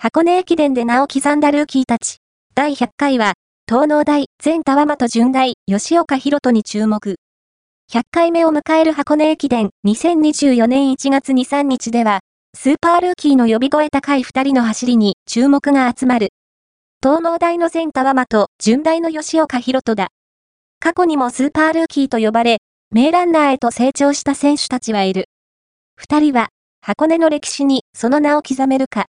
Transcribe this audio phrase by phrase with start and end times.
[0.00, 2.18] 箱根駅伝で名を刻んだルーキーたち。
[2.54, 3.34] 第100回は、
[3.68, 7.16] 東農大、前田和と順大、吉岡博人に注目。
[7.92, 12.20] 100回目を迎える箱根駅伝2024年1月2、3日では、
[12.56, 16.28] スーパールーキーの呼び声高い2人の走りに注目が集まる。
[17.02, 20.10] 東農大の前田和と、順大の吉岡博人だ。
[20.78, 22.58] 過去にもスーパールーキーと呼ばれ、
[22.92, 25.24] 名ランナーへと成長した選手たちはいる。
[25.96, 26.50] 二人は、
[26.82, 29.06] 箱根の歴史にその名を刻めるか。